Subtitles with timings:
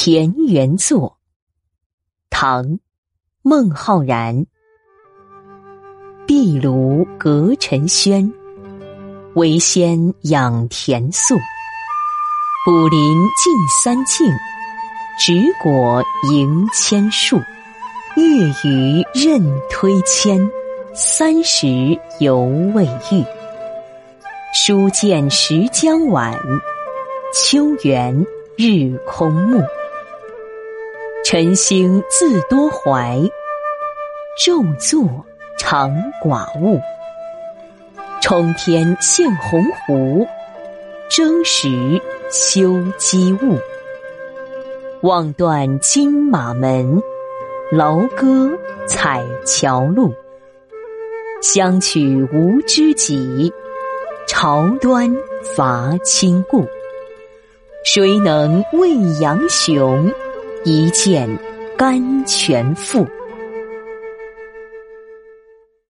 [0.00, 1.18] 田园作，
[2.30, 2.78] 唐，
[3.42, 4.46] 孟浩然。
[6.24, 8.32] 壁炉隔尘轩，
[9.34, 11.34] 为先养田粟。
[12.64, 13.00] 补林
[13.42, 14.24] 近三径，
[15.18, 17.36] 植果迎千树。
[18.16, 20.48] 月余任推迁，
[20.94, 21.66] 三十
[22.20, 23.24] 犹未遇。
[24.54, 26.38] 书见时将晚，
[27.34, 28.24] 秋园
[28.56, 29.60] 日空暮。
[31.30, 33.20] 晨兴自多怀，
[34.42, 35.26] 昼坐
[35.58, 36.80] 常寡物。
[38.22, 40.26] 冲天现鸿鹄，
[41.10, 42.00] 征时
[42.30, 43.58] 休机务。
[45.02, 47.02] 望断金马门，
[47.72, 48.50] 劳歌
[48.86, 50.10] 采乔路。
[51.42, 53.52] 相取无知己，
[54.26, 55.14] 朝端
[55.54, 56.66] 伐亲故。
[57.84, 60.10] 谁能为杨雄？
[60.64, 61.28] 一见
[61.76, 63.06] 甘泉赋。